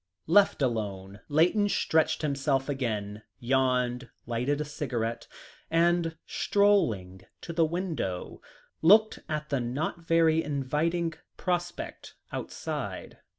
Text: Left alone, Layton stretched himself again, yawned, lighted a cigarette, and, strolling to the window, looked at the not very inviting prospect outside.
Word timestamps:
Left 0.25 0.63
alone, 0.63 1.19
Layton 1.29 1.69
stretched 1.69 2.23
himself 2.23 2.67
again, 2.67 3.21
yawned, 3.37 4.09
lighted 4.25 4.59
a 4.59 4.65
cigarette, 4.65 5.27
and, 5.69 6.15
strolling 6.25 7.21
to 7.41 7.53
the 7.53 7.65
window, 7.65 8.41
looked 8.81 9.19
at 9.29 9.49
the 9.49 9.59
not 9.59 10.01
very 10.03 10.43
inviting 10.43 11.13
prospect 11.37 12.15
outside. 12.31 13.19